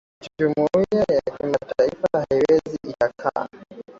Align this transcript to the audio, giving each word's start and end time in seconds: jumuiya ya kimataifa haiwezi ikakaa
jumuiya 0.39 1.03
ya 1.15 1.21
kimataifa 1.37 2.25
haiwezi 2.29 2.77
ikakaa 2.87 3.47